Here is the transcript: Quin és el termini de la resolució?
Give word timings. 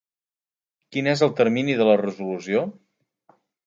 Quin 0.95 1.11
és 1.13 1.23
el 1.27 1.35
termini 1.43 1.79
de 1.83 1.89
la 1.93 2.01
resolució? 2.05 2.69